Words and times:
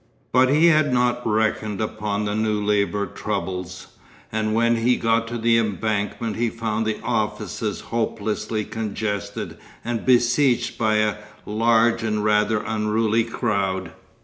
But 0.33 0.49
he 0.49 0.65
had 0.65 0.91
not 0.91 1.21
reckoned 1.27 1.79
upon 1.79 2.25
the 2.25 2.33
new 2.33 2.59
labour 2.59 3.05
troubles, 3.05 3.85
and 4.31 4.55
when 4.55 4.77
he 4.77 4.95
got 4.95 5.27
to 5.27 5.37
the 5.37 5.59
Embankment 5.59 6.37
he 6.37 6.49
found 6.49 6.87
the 6.87 6.99
offices 7.03 7.81
hopelessly 7.81 8.65
congested 8.65 9.59
and 9.85 10.03
besieged 10.03 10.79
by 10.79 10.95
a 10.95 11.17
large 11.45 12.01
and 12.01 12.23
rather 12.23 12.63
unruly 12.65 13.23
crowd. 13.25 13.91